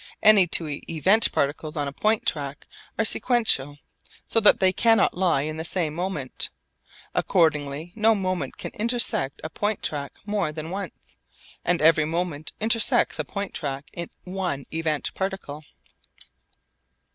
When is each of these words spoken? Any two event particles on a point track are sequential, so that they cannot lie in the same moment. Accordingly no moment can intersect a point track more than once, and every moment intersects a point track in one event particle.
Any 0.23 0.47
two 0.47 0.81
event 0.89 1.31
particles 1.31 1.77
on 1.77 1.87
a 1.87 1.93
point 1.93 2.25
track 2.25 2.65
are 2.97 3.05
sequential, 3.05 3.77
so 4.25 4.39
that 4.39 4.59
they 4.59 4.73
cannot 4.73 5.13
lie 5.15 5.43
in 5.43 5.57
the 5.57 5.63
same 5.63 5.93
moment. 5.93 6.49
Accordingly 7.13 7.93
no 7.95 8.15
moment 8.15 8.57
can 8.57 8.71
intersect 8.71 9.39
a 9.43 9.51
point 9.51 9.83
track 9.83 10.17
more 10.25 10.51
than 10.51 10.71
once, 10.71 11.19
and 11.63 11.83
every 11.83 12.05
moment 12.05 12.51
intersects 12.59 13.19
a 13.19 13.23
point 13.23 13.53
track 13.53 13.91
in 13.93 14.09
one 14.23 14.65
event 14.73 15.13
particle. 15.13 15.63